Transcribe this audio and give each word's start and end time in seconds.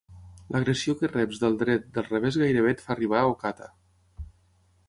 L'agressió 0.53 0.95
que 1.01 1.09
reps 1.11 1.43
del 1.43 1.59
dret, 1.59 1.85
del 1.99 2.07
revés 2.09 2.39
gairebé 2.45 2.73
et 2.77 2.83
fa 2.87 2.93
arribar 2.97 3.21
a 3.21 3.29
Ocata. 3.35 3.71